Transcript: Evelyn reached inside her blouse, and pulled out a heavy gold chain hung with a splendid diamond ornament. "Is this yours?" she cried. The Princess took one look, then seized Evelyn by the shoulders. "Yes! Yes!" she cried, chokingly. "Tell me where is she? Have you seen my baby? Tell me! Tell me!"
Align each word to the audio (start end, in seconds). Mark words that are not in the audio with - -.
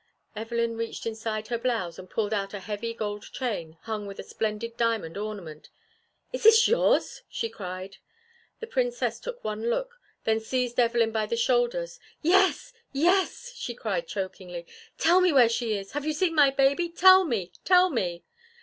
Evelyn 0.35 0.77
reached 0.77 1.05
inside 1.05 1.49
her 1.49 1.59
blouse, 1.59 1.99
and 1.99 2.09
pulled 2.09 2.33
out 2.33 2.55
a 2.55 2.59
heavy 2.59 2.91
gold 2.91 3.21
chain 3.31 3.77
hung 3.83 4.07
with 4.07 4.17
a 4.17 4.23
splendid 4.23 4.75
diamond 4.75 5.15
ornament. 5.15 5.69
"Is 6.33 6.41
this 6.41 6.67
yours?" 6.67 7.21
she 7.29 7.49
cried. 7.49 7.97
The 8.61 8.65
Princess 8.65 9.19
took 9.19 9.43
one 9.43 9.69
look, 9.69 9.99
then 10.23 10.39
seized 10.39 10.79
Evelyn 10.79 11.11
by 11.11 11.27
the 11.27 11.37
shoulders. 11.37 11.99
"Yes! 12.23 12.73
Yes!" 12.91 13.53
she 13.55 13.75
cried, 13.75 14.07
chokingly. 14.07 14.65
"Tell 14.97 15.21
me 15.21 15.31
where 15.31 15.45
is 15.45 15.51
she? 15.51 15.75
Have 15.77 16.05
you 16.07 16.13
seen 16.13 16.33
my 16.33 16.49
baby? 16.49 16.89
Tell 16.89 17.23
me! 17.23 17.51
Tell 17.63 17.91
me!" 17.91 18.23